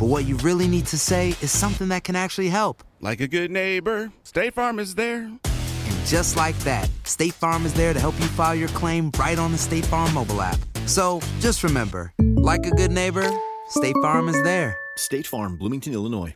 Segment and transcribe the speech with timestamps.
[0.00, 2.82] but what you really need to say is something that can actually help.
[3.00, 5.24] Like a good neighbor, State Farm is there.
[5.24, 9.38] And just like that, State Farm is there to help you file your claim right
[9.38, 10.58] on the State Farm mobile app.
[10.86, 13.30] So just remember, like a good neighbor,
[13.68, 14.74] State Farm is there.
[14.96, 16.34] State Farm, Bloomington, Illinois.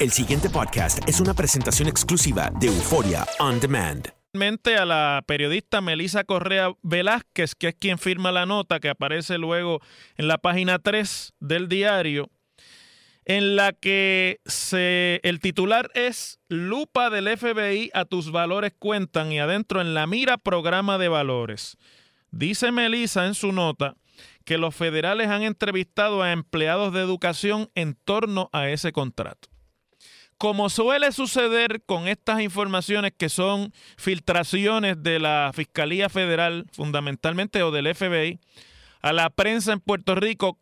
[0.00, 4.08] El siguiente podcast es una presentación exclusiva de Euforia On Demand.
[4.32, 9.38] Finalmente, a la periodista Melisa Correa Velázquez, que es quien firma la nota que aparece
[9.38, 9.80] luego
[10.16, 12.30] en la página 3 del diario,
[13.24, 19.38] en la que se, el titular es Lupa del FBI a tus valores cuentan y
[19.38, 21.76] adentro en la mira programa de valores.
[22.30, 23.96] Dice Melisa en su nota
[24.44, 29.48] que los federales han entrevistado a empleados de educación en torno a ese contrato
[30.40, 37.70] como suele suceder con estas informaciones que son filtraciones de la Fiscalía Federal, fundamentalmente, o
[37.70, 38.40] del FBI,
[39.02, 40.58] a la prensa en Puerto Rico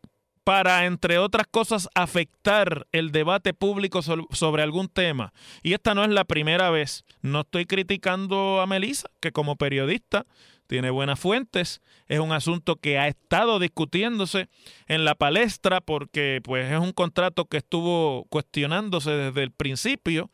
[0.49, 5.31] para, entre otras cosas, afectar el debate público so- sobre algún tema.
[5.61, 7.05] Y esta no es la primera vez.
[7.21, 10.25] No estoy criticando a Melissa, que como periodista
[10.65, 11.81] tiene buenas fuentes.
[12.07, 14.47] Es un asunto que ha estado discutiéndose
[14.87, 20.31] en la palestra porque pues es un contrato que estuvo cuestionándose desde el principio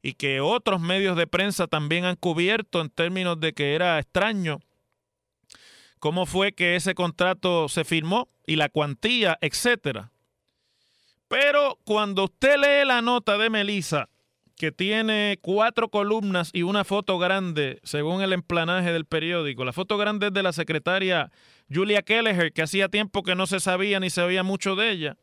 [0.00, 4.60] y que otros medios de prensa también han cubierto en términos de que era extraño
[5.98, 10.10] cómo fue que ese contrato se firmó y la cuantía, etcétera.
[11.28, 14.08] Pero cuando usted lee la nota de Melissa,
[14.56, 19.96] que tiene cuatro columnas y una foto grande, según el emplanaje del periódico, la foto
[19.96, 21.30] grande es de la secretaria
[21.72, 25.16] Julia Kelleher, que hacía tiempo que no se sabía ni se oía mucho de ella.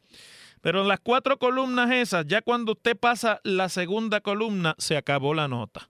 [0.61, 5.33] Pero en las cuatro columnas esas, ya cuando usted pasa la segunda columna, se acabó
[5.33, 5.89] la nota.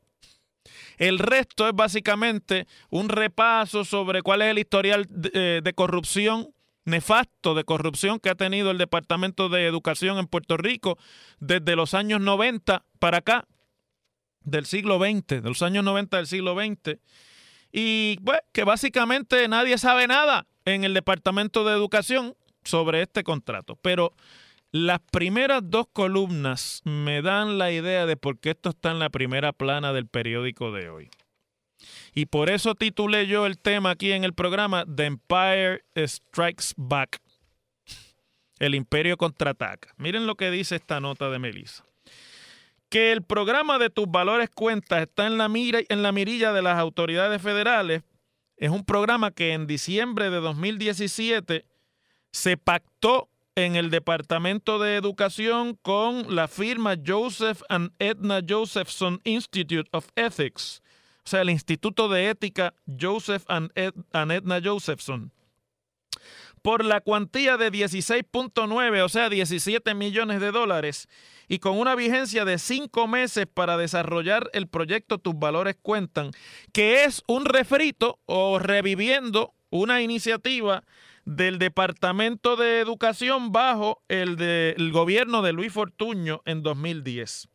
[0.98, 6.50] El resto es básicamente un repaso sobre cuál es el historial de, eh, de corrupción
[6.86, 10.98] nefasto de corrupción que ha tenido el Departamento de Educación en Puerto Rico
[11.40, 13.48] desde los años 90 para acá,
[14.42, 17.00] del siglo XX, de los años 90 del siglo XX.
[17.72, 23.78] Y pues que básicamente nadie sabe nada en el Departamento de Educación sobre este contrato.
[23.82, 24.14] Pero
[24.76, 29.10] las primeras dos columnas me dan la idea de por qué esto está en la
[29.10, 31.10] primera plana del periódico de hoy.
[32.14, 37.22] Y por eso titulé yo el tema aquí en el programa The Empire Strikes Back.
[38.60, 39.94] El imperio contraataca.
[39.96, 41.86] Miren lo que dice esta nota de Melissa.
[42.90, 46.62] Que el programa de tus valores cuentas está en la, mira, en la mirilla de
[46.62, 48.04] las autoridades federales.
[48.58, 51.64] Es un programa que en diciembre de 2017
[52.34, 59.90] se pactó en el Departamento de Educación con la firma Joseph and Edna Josephson Institute
[59.94, 60.84] of Ethics,
[61.26, 63.72] o sea, el Instituto de Ética Joseph and,
[64.12, 65.32] and Edna Josephson,
[66.62, 71.08] por la cuantía de 16.9, o sea, 17 millones de dólares,
[71.48, 76.32] y con una vigencia de cinco meses para desarrollar el proyecto Tus Valores Cuentan,
[76.74, 80.84] que es un refrito o reviviendo una iniciativa
[81.26, 87.50] del Departamento de Educación bajo el, de- el gobierno de Luis Fortuño en 2010.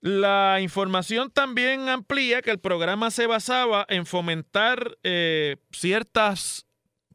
[0.00, 6.66] La información también amplía que el programa se basaba en fomentar eh, ciertas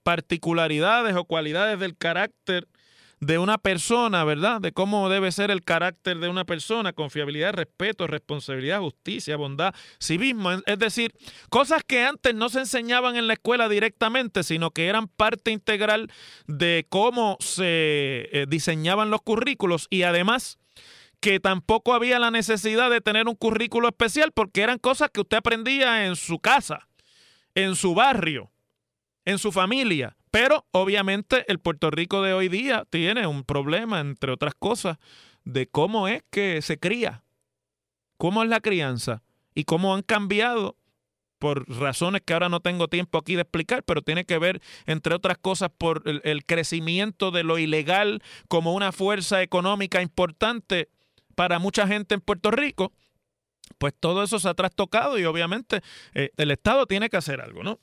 [0.04, 2.68] particularidades o cualidades del carácter
[3.22, 4.60] de una persona, ¿verdad?
[4.60, 10.52] De cómo debe ser el carácter de una persona, confiabilidad, respeto, responsabilidad, justicia, bondad, civismo.
[10.66, 11.14] Es decir,
[11.50, 16.12] cosas que antes no se enseñaban en la escuela directamente, sino que eran parte integral
[16.48, 20.58] de cómo se eh, diseñaban los currículos y además
[21.20, 25.38] que tampoco había la necesidad de tener un currículo especial porque eran cosas que usted
[25.38, 26.88] aprendía en su casa,
[27.54, 28.52] en su barrio,
[29.26, 30.18] en su familia.
[30.32, 34.98] Pero obviamente el Puerto Rico de hoy día tiene un problema, entre otras cosas,
[35.44, 37.24] de cómo es que se cría,
[38.18, 39.24] cómo es la crianza
[39.54, 40.78] y cómo han cambiado
[41.38, 45.16] por razones que ahora no tengo tiempo aquí de explicar, pero tiene que ver, entre
[45.16, 50.90] otras cosas, por el, crecimiento de lo ilegal como una fuerza económica importante
[51.36, 52.94] para mucha gente en Puerto Rico.
[53.80, 55.82] Pues todo eso se ha trastocado y obviamente
[56.14, 57.80] eh, el Estado tiene que hacer algo, ¿no?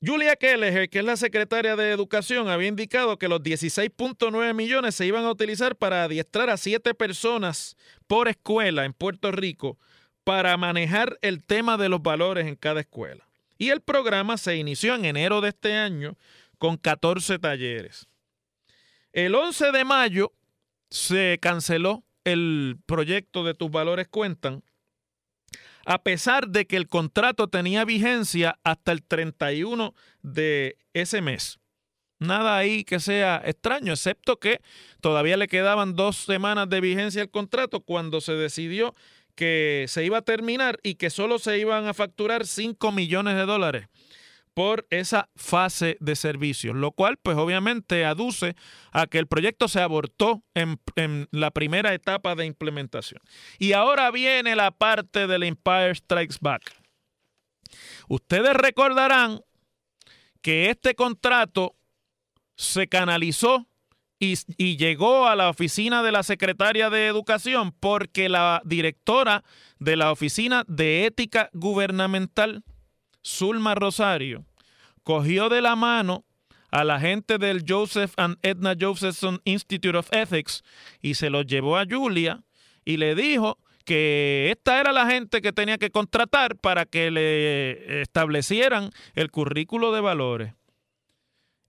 [0.00, 5.06] Julia Kelleher, que es la secretaria de Educación, había indicado que los 16.9 millones se
[5.06, 9.76] iban a utilizar para adiestrar a siete personas por escuela en Puerto Rico
[10.22, 13.26] para manejar el tema de los valores en cada escuela.
[13.58, 16.16] Y el programa se inició en enero de este año
[16.58, 18.06] con 14 talleres.
[19.12, 20.32] El 11 de mayo
[20.90, 24.62] se canceló el proyecto de tus valores cuentan
[25.88, 31.60] a pesar de que el contrato tenía vigencia hasta el 31 de ese mes.
[32.18, 34.60] Nada ahí que sea extraño, excepto que
[35.00, 38.94] todavía le quedaban dos semanas de vigencia al contrato cuando se decidió
[39.34, 43.46] que se iba a terminar y que solo se iban a facturar 5 millones de
[43.46, 43.88] dólares
[44.58, 48.56] por esa fase de servicio, lo cual pues obviamente aduce
[48.90, 50.80] a que el proyecto se abortó en,
[51.30, 53.22] la primera etapa de implementación.
[53.60, 56.74] Y ahora viene la parte del Empire Strikes Back.
[58.08, 59.42] Ustedes recordarán
[60.42, 61.76] que este contrato
[62.56, 63.68] se canalizó
[64.18, 69.44] y, llegó a la oficina de la secretaria de Educación porque la directora
[69.78, 72.64] de la Oficina de Ética Gubernamental,
[73.24, 74.44] Zulma Rosario,
[75.02, 76.24] cogió de la mano
[76.70, 80.62] a la gente del Joseph and Edna Josephson Institute of Ethics
[81.00, 82.42] y se los llevó a Julia
[82.84, 88.02] y le dijo que esta era la gente que tenía que contratar para que le
[88.02, 90.54] establecieran el currículo de valores.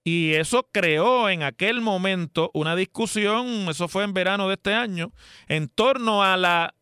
[0.04, 5.12] Y eso creó en aquel momento una discusión, eso fue en verano de este año,
[5.48, 6.74] en torno a la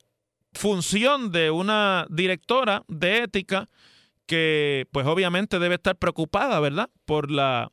[0.54, 3.68] función de una directora de ética
[4.28, 6.90] que pues obviamente debe estar preocupada, ¿verdad?
[7.06, 7.72] Por la,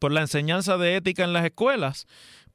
[0.00, 2.06] por la enseñanza de ética en las escuelas,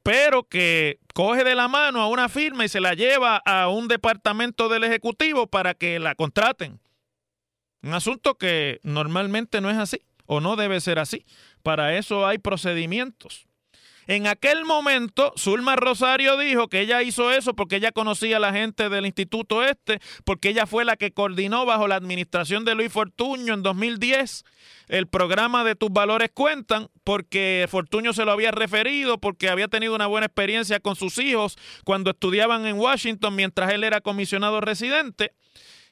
[0.03, 3.87] pero que coge de la mano a una firma y se la lleva a un
[3.87, 6.81] departamento del Ejecutivo para que la contraten.
[7.81, 11.25] Un asunto que normalmente no es así o no debe ser así.
[11.63, 13.47] Para eso hay procedimientos.
[14.07, 18.53] En aquel momento, Zulma Rosario dijo que ella hizo eso porque ella conocía a la
[18.53, 22.91] gente del instituto este, porque ella fue la que coordinó bajo la administración de Luis
[22.91, 24.43] Fortuño en 2010
[24.87, 29.95] el programa de Tus Valores Cuentan, porque Fortuño se lo había referido, porque había tenido
[29.95, 35.33] una buena experiencia con sus hijos cuando estudiaban en Washington mientras él era comisionado residente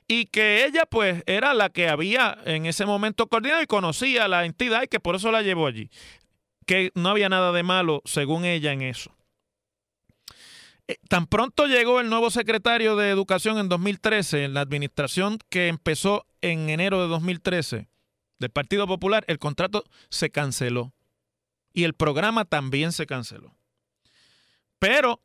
[0.07, 4.45] y que ella pues era la que había en ese momento coordinado y conocía la
[4.45, 5.89] entidad y que por eso la llevó allí
[6.63, 9.11] que no había nada de malo, según ella, en eso.
[10.87, 15.67] Eh, tan pronto llegó el nuevo secretario de Educación en 2013, en la administración que
[15.67, 17.87] empezó en enero de 2013
[18.39, 20.93] del Partido Popular, el contrato se canceló
[21.73, 23.55] y el programa también se canceló.
[24.79, 25.21] Pero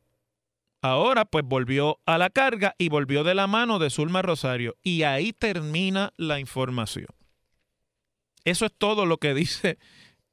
[0.81, 5.03] ahora pues volvió a la carga y volvió de la mano de Zulma Rosario y
[5.03, 7.07] ahí termina la información.
[8.45, 9.77] Eso es todo lo que dice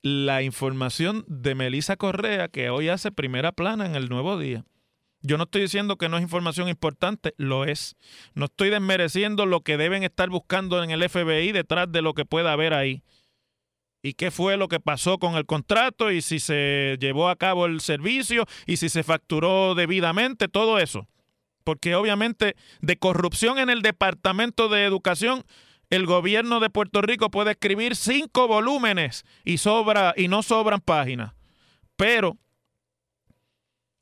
[0.06, 4.64] la información de Melisa Correa, que hoy hace primera plana en el Nuevo Día.
[5.20, 7.96] Yo no estoy diciendo que no es información importante, lo es.
[8.32, 12.24] No estoy desmereciendo lo que deben estar buscando en el FBI detrás de lo que
[12.24, 13.02] pueda haber ahí.
[14.00, 17.66] Y qué fue lo que pasó con el contrato y si se llevó a cabo
[17.66, 21.08] el servicio y si se facturó debidamente, todo eso.
[21.64, 25.42] Porque obviamente de corrupción en el Departamento de Educación
[25.90, 31.34] el gobierno de Puerto Rico puede escribir cinco volúmenes y, sobra, y no sobran páginas.
[31.96, 32.36] Pero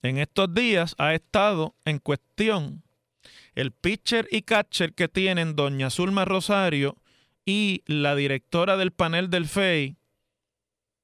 [0.03, 2.83] en estos días ha estado en cuestión
[3.55, 6.97] el pitcher y catcher que tienen doña Zulma Rosario
[7.47, 9.97] y la directora del panel del FEI,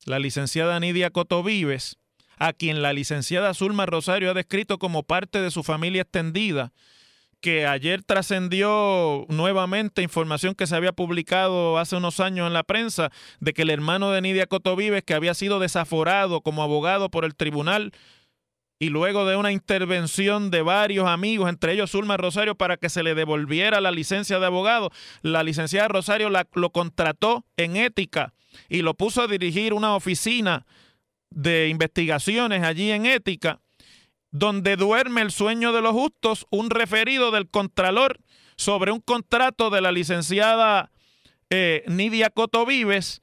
[0.07, 1.99] la licenciada Nidia Cotovives,
[2.39, 6.73] a quien la licenciada Zulma Rosario ha descrito como parte de su familia extendida
[7.41, 13.11] que ayer trascendió nuevamente información que se había publicado hace unos años en la prensa
[13.41, 17.35] de que el hermano de Nidia Cotovives, que había sido desaforado como abogado por el
[17.35, 17.93] tribunal,
[18.83, 23.03] y luego de una intervención de varios amigos, entre ellos Zulma Rosario, para que se
[23.03, 28.33] le devolviera la licencia de abogado, la licenciada Rosario lo contrató en ética
[28.71, 30.65] y lo puso a dirigir una oficina
[31.31, 33.61] de investigaciones allí en ética,
[34.31, 38.21] donde duerme el sueño de los justos, un referido del Contralor
[38.57, 40.91] sobre un contrato de la licenciada
[41.49, 43.23] eh, Nidia Coto Vives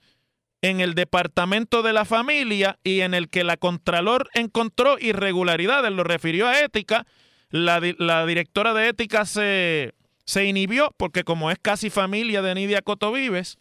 [0.62, 6.04] en el Departamento de la Familia y en el que la Contralor encontró irregularidades, lo
[6.04, 7.06] refirió a ética,
[7.50, 7.80] la,
[8.26, 9.94] directora de ética se,
[10.26, 13.58] se, inhibió porque como es casi familia de Nidia Cotovives,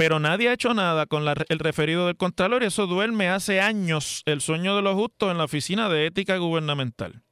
[0.00, 4.22] pero nadie ha hecho nada con el referido del Contralor y eso duerme hace años
[4.24, 7.22] el sueño de los justos en la Oficina de Ética Gubernamental.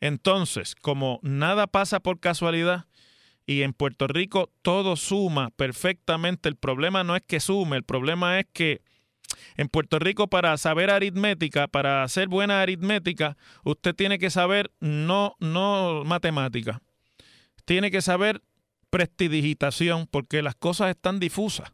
[0.00, 2.86] Entonces, como nada pasa por casualidad,
[3.44, 6.48] y en Puerto Rico todo suma perfectamente.
[6.48, 8.80] El problema no es que sume, el problema es que
[9.58, 15.36] en Puerto Rico para saber aritmética, para hacer buena aritmética, usted tiene que saber no,
[15.40, 16.80] no matemática,
[17.66, 18.40] tiene que saber
[18.90, 21.72] prestidigitación porque las cosas están difusas.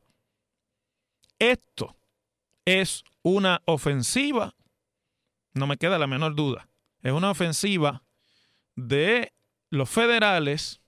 [1.38, 1.96] Esto
[2.64, 4.54] es una ofensiva,
[5.54, 6.68] no me queda la menor duda,
[7.02, 8.02] es una ofensiva
[8.74, 9.32] de
[9.70, 10.80] los federales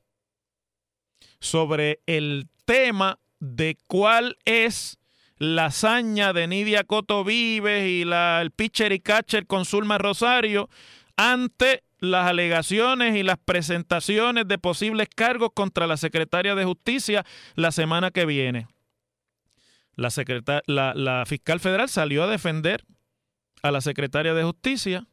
[1.41, 4.99] sobre el tema de cuál es
[5.37, 10.69] la hazaña de Nidia Coto Vives y el pitcher y catcher con Zulma Rosario
[11.17, 17.25] ante las alegaciones y las presentaciones de posibles cargos contra la secretaria de Justicia
[17.55, 18.67] la semana que viene.
[19.97, 20.11] La,
[20.67, 22.85] la, la fiscal federal salió a defender
[23.62, 25.07] a la secretaria de Justicia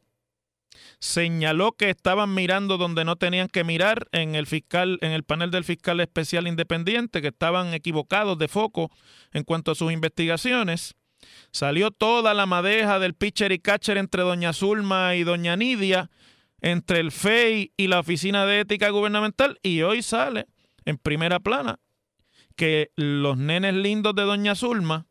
[0.98, 5.50] señaló que estaban mirando donde no tenían que mirar en el fiscal, en el panel
[5.50, 8.90] del fiscal especial independiente, que estaban equivocados de foco
[9.32, 10.94] en cuanto a sus investigaciones.
[11.50, 16.10] Salió toda la madeja del pitcher y catcher entre doña Zulma y doña Nidia,
[16.66, 20.48] entre el FEI y la Oficina de Ética Gubernamental, y hoy sale
[20.84, 21.78] en primera plana
[22.56, 25.06] que los nenes lindos de doña Zulma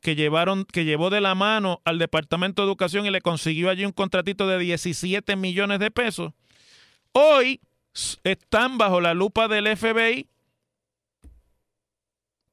[0.00, 3.84] que llevaron, que llevó de la mano al Departamento de Educación y le consiguió allí
[3.84, 6.34] un contratito de 17 millones de pesos,
[7.10, 7.60] hoy
[8.22, 10.28] están bajo la lupa del FBI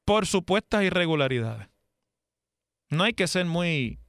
[0.04, 1.68] por supuestas irregularidades.
[2.88, 4.00] No hay que ser muy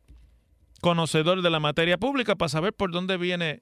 [0.82, 3.62] conocedor de la materia pública para saber por dónde viene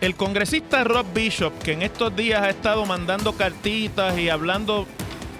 [0.00, 4.86] el congresista Rob Bishop, que en estos días ha estado mandando cartitas y hablando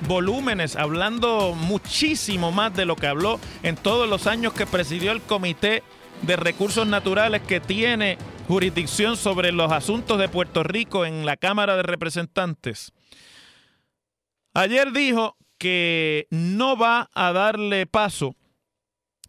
[0.06, 5.22] volúmenes, hablando muchísimo más de lo que habló en todos los años que presidió el
[5.22, 5.82] Comité
[6.22, 11.76] de Recursos Naturales que tiene jurisdicción sobre los asuntos de Puerto Rico en la Cámara
[11.76, 12.92] de Representantes.
[14.52, 18.34] Ayer dijo que no va a darle paso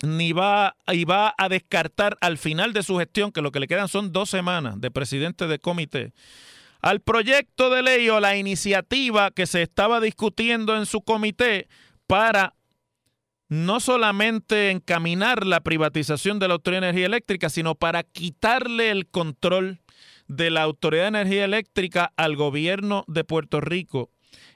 [0.03, 3.67] ni va y va a descartar al final de su gestión, que lo que le
[3.67, 6.13] quedan son dos semanas de presidente de comité,
[6.81, 11.67] al proyecto de ley o la iniciativa que se estaba discutiendo en su comité
[12.07, 12.55] para
[13.49, 19.07] no solamente encaminar la privatización de la Autoridad de Energía Eléctrica, sino para quitarle el
[19.07, 19.81] control
[20.27, 24.09] de la Autoridad de Energía Eléctrica al gobierno de Puerto Rico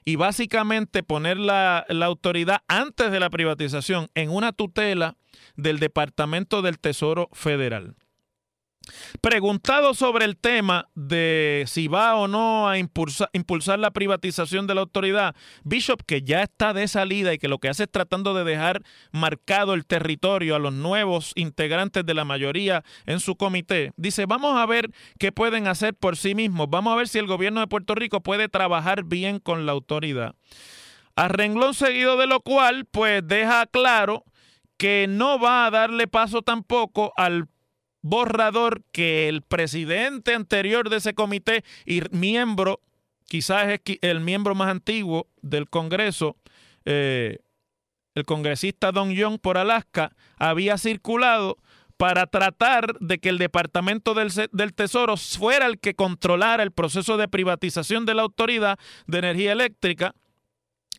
[0.05, 5.17] y básicamente poner la, la, autoridad antes de la privatización en una tutela
[5.55, 7.95] del Departamento del Tesoro Federal.
[9.21, 14.81] Preguntado sobre el tema de si va o no a impulsar, la privatización de la
[14.81, 18.43] autoridad, Bishop, que ya está de salida y que lo que hace es tratando de
[18.43, 24.25] dejar marcado el territorio a los nuevos integrantes de la mayoría en su comité, dice,
[24.25, 27.61] vamos a ver qué pueden hacer por sí mismos, vamos a ver si el gobierno
[27.61, 30.35] de Puerto Rico puede trabajar bien con la autoridad.
[31.15, 34.25] A renglón seguido de lo cual, pues deja claro
[34.77, 37.47] que no va a darle paso tampoco al
[38.01, 42.79] borrador que el presidente anterior de ese comité y miembro,
[43.27, 46.37] quizás es el miembro más antiguo del Congreso,
[46.85, 47.39] eh,
[48.13, 51.57] el congresista Don Young por Alaska, había circulado
[51.97, 57.17] para tratar de que el Departamento del, del, Tesoro fuera el que controlara el proceso
[57.17, 58.77] de privatización de la Autoridad
[59.07, 60.13] de Energía Eléctrica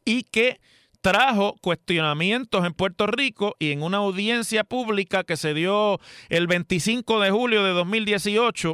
[0.05, 0.61] y que
[1.01, 7.21] trajo cuestionamientos en Puerto Rico y en una audiencia pública que se dio el 25
[7.21, 8.73] de julio de 2018,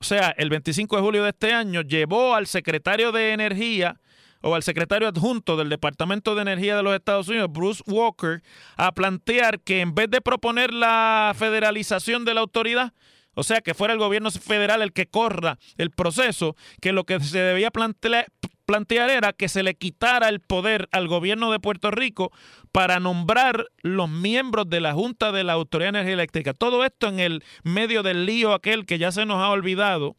[0.00, 4.00] o sea, el 25 de julio de este año, llevó al secretario de Energía
[4.40, 8.42] o al secretario adjunto del Departamento de Energía de los Estados Unidos, Bruce Walker,
[8.76, 12.92] a plantear que en vez de proponer la federalización de la autoridad,
[13.34, 17.20] o sea, que fuera el gobierno federal el que corra el proceso, que lo que
[17.20, 18.26] se debía plantear,
[18.68, 22.30] plantear era que se le quitara el poder al gobierno de Puerto Rico
[22.70, 26.52] para nombrar los miembros de la Junta de la Autoridad de Energía Eléctrica.
[26.52, 30.16] Todo esto en el medio del lío aquel que ya se nos ha olvidado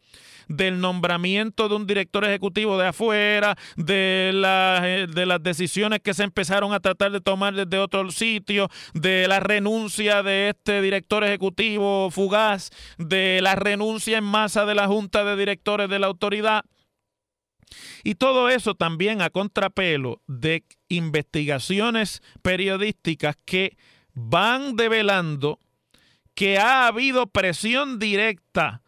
[0.48, 6.24] del nombramiento de un director ejecutivo de afuera, de, eh, de las decisiones que se
[6.24, 12.10] empezaron a tratar de tomar desde otro sitio, de la renuncia de este director ejecutivo
[12.10, 16.66] fugaz, de la renuncia en masa de la Junta de Directores de la Autoridad.
[18.04, 23.78] Y todo eso también a contrapelo de investigaciones periodísticas que
[24.14, 25.60] van develando
[26.34, 28.82] que ha habido presión directa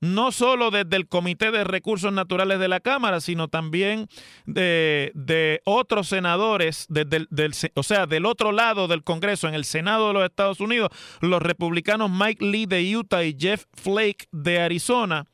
[0.00, 4.08] no solo desde el Comité de Recursos Naturales de la Cámara, sino también
[4.46, 10.08] de, otros senadores, desde del, o sea, del otro lado del Congreso, en el Senado
[10.08, 10.90] de los Estados Unidos,
[11.20, 15.26] los republicanos Mike Lee de Utah y Jeff Flake de Arizona,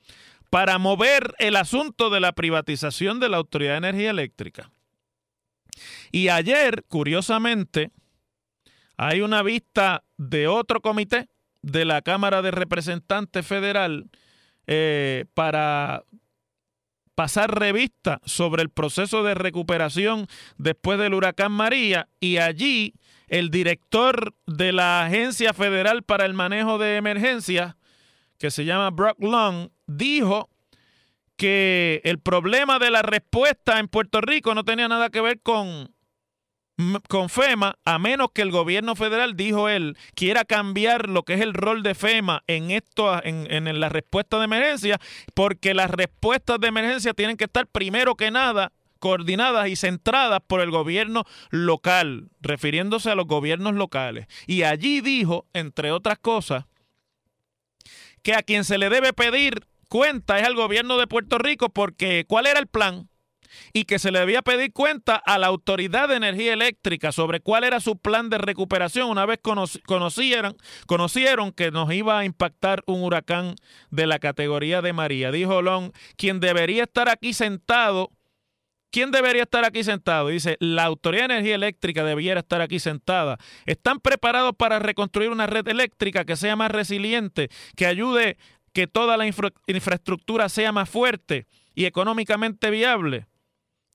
[0.55, 4.71] para mover el asunto de la privatización de la Autoridad de Energía Eléctrica.
[6.13, 7.91] Y ayer, curiosamente,
[8.97, 11.29] hay una vista de otro comité
[11.63, 14.09] de la Cámara de Representantes Federal
[14.69, 16.05] eh, para
[17.17, 22.95] pasar revista sobre el proceso de recuperación después del huracán María y allí
[23.27, 27.75] el director de la Agencia Federal para el Manejo de Emergencias,
[28.39, 30.51] que se llama Brock Long, dijo
[31.37, 35.93] que el problema de la respuesta en Puerto Rico no tenía nada que ver con,
[37.09, 41.41] con FEMA, a menos que el gobierno federal, dijo él, quiera cambiar lo que es
[41.41, 45.01] el rol de FEMA en esto, en, en la respuesta de emergencia,
[45.35, 50.63] porque las respuestas de emergencia tienen que estar primero que nada coordinadas y centradas por
[50.63, 54.29] el gobierno local, refiriéndose a los gobiernos locales.
[54.47, 56.65] Y allí dijo, entre otras cosas,
[58.23, 62.25] que a quien se le debe pedir cuenta es al gobierno de Puerto Rico porque
[62.27, 63.09] ¿cuál era el plan?
[63.73, 67.63] Y que se le debía pedir cuenta a la Autoridad de Energía Eléctrica sobre cuál
[67.63, 69.39] era su plan de recuperación una vez
[69.87, 73.55] conocieron, conocieron que nos iba a impactar un huracán
[73.91, 75.31] de la categoría de María.
[75.31, 78.11] Dijo Long, quien debería estar aquí sentado
[78.95, 80.29] ¿Quién debería estar aquí sentado?
[80.29, 83.39] Dice, la Autoridad de Energía Eléctrica debiera estar aquí sentada.
[83.67, 88.37] ¿Están preparados para reconstruir una red eléctrica que sea más resiliente, que ayude
[88.75, 93.27] que toda la infraestructura sea más fuerte y económicamente viable?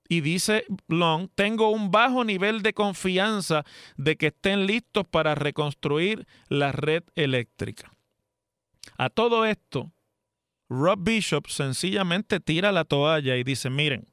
[0.08, 3.64] Y dice Long, tengo un bajo nivel de confianza
[3.96, 7.94] de que estén listos para reconstruir la red eléctrica.
[8.98, 9.92] A todo esto,
[10.68, 14.09] Rob Bishop sencillamente tira la toalla y dice, miren,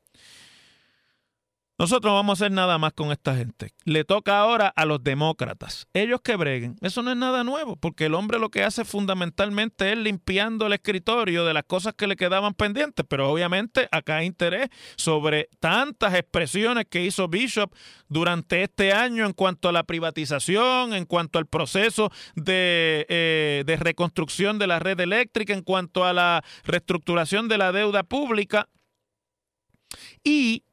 [1.79, 3.71] nosotros no vamos a hacer nada más con esta gente.
[3.85, 5.87] Le toca ahora a los demócratas.
[5.93, 6.75] Ellos que breguen.
[6.81, 10.73] Eso no es nada nuevo, porque el hombre lo que hace fundamentalmente es limpiando el
[10.73, 13.05] escritorio de las cosas que le quedaban pendientes.
[13.07, 17.71] Pero obviamente acá hay interés sobre tantas expresiones que hizo Bishop
[18.09, 23.77] durante este año en cuanto a la privatización, en cuanto al proceso de, eh, de
[23.77, 28.67] reconstrucción de la red eléctrica, en cuanto a la reestructuración de la deuda pública.
[30.23, 30.63] Y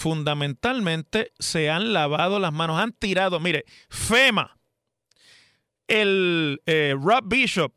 [0.00, 4.56] fundamentalmente se han lavado las manos, han tirado, mire, FEMA,
[5.88, 7.74] el eh, Rob Bishop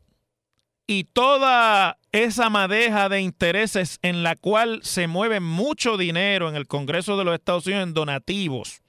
[0.86, 6.66] y toda esa madeja de intereses en la cual se mueve mucho dinero en el
[6.66, 8.80] Congreso de los Estados Unidos en donativos.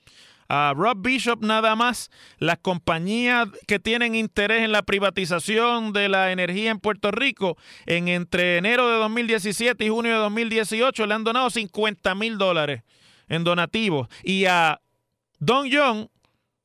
[0.48, 6.32] A Rob Bishop nada más, las compañías que tienen interés en la privatización de la
[6.32, 11.24] energía en Puerto Rico, en entre enero de 2017 y junio de 2018 le han
[11.26, 12.84] donado 50 mil dólares
[13.28, 14.08] en donativos.
[14.24, 14.82] Y a
[15.40, 16.08] Don Young,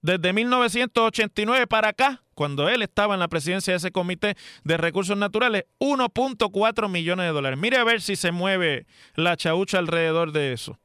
[0.02, 5.14] desde 1989 para acá, cuando él estaba en la presidencia de ese comité de recursos
[5.16, 7.58] naturales, 1.4 millones de dólares.
[7.58, 10.78] Mire a ver si se mueve la chaucha alrededor de eso.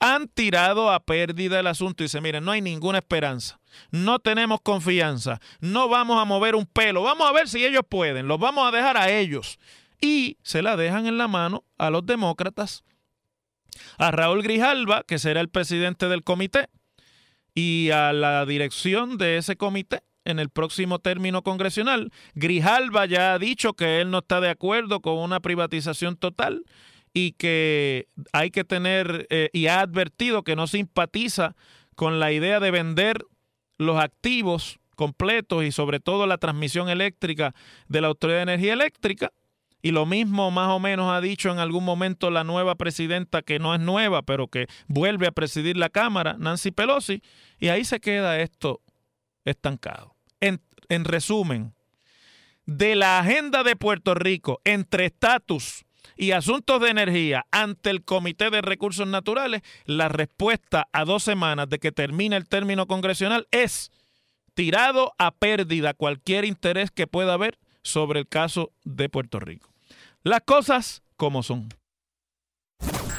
[0.00, 3.58] Han tirado a pérdida el asunto y dice, miren, no hay ninguna esperanza,
[3.90, 8.28] no tenemos confianza, no vamos a mover un pelo, vamos a ver si ellos pueden,
[8.28, 9.58] los vamos a dejar a ellos.
[10.00, 12.84] Y se la dejan en la mano a los demócratas
[13.98, 16.68] a Raúl Grijalva, que será el presidente del comité,
[17.54, 22.12] y a la dirección de ese comité en el próximo término congresional.
[22.34, 26.64] Grijalva ya ha dicho que él no está de acuerdo con una privatización total
[27.12, 31.56] y que hay que tener, eh, y ha advertido que no simpatiza
[31.96, 33.24] con la idea de vender
[33.78, 37.54] los activos completos y sobre todo la transmisión eléctrica
[37.88, 39.32] de la Autoridad de Energía Eléctrica.
[39.82, 43.58] Y lo mismo más o menos ha dicho en algún momento la nueva presidenta, que
[43.58, 47.22] no es nueva, pero que vuelve a presidir la Cámara, Nancy Pelosi,
[47.58, 48.82] y ahí se queda esto
[49.44, 50.14] estancado.
[50.40, 51.74] En, en resumen,
[52.66, 55.84] de la agenda de Puerto Rico entre estatus
[56.16, 61.68] y asuntos de energía ante el Comité de Recursos Naturales, la respuesta a dos semanas
[61.68, 63.90] de que termine el término congresional es
[64.54, 69.70] tirado a pérdida cualquier interés que pueda haber sobre el caso de Puerto Rico.
[70.22, 71.68] Las cosas como son.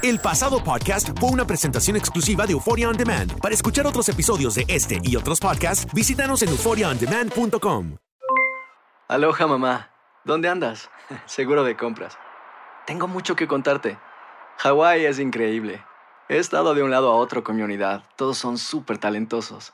[0.03, 3.39] El pasado podcast fue una presentación exclusiva de Euphoria On Demand.
[3.39, 7.97] Para escuchar otros episodios de este y otros podcasts, visítanos en euphoriaondemand.com.
[9.07, 9.91] Aloha mamá,
[10.23, 10.89] ¿dónde andas?
[11.25, 12.17] Seguro de compras.
[12.87, 13.99] Tengo mucho que contarte.
[14.57, 15.83] Hawái es increíble.
[16.29, 18.03] He estado de un lado a otro con mi unidad.
[18.15, 19.73] Todos son súper talentosos.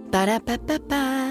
[0.11, 1.30] Ba-da-ba-ba-ba.